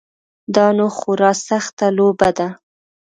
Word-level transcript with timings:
دا 0.55 0.67
نو 0.77 0.85
خورا 0.97 1.31
سخته 1.47 1.85
لوبه 1.97 2.29
ده. 2.37 2.47